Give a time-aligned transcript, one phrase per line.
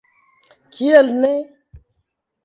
[0.77, 1.29] Kiel ne?